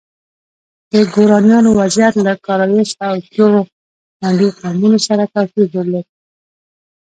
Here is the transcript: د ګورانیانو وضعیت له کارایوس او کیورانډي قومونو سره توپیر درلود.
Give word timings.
د 0.91 0.93
ګورانیانو 1.13 1.69
وضعیت 1.79 2.13
له 2.25 2.33
کارایوس 2.45 2.91
او 3.05 3.13
کیورانډي 3.31 4.49
قومونو 4.59 4.97
سره 5.07 5.23
توپیر 5.33 5.65
درلود. 5.73 6.05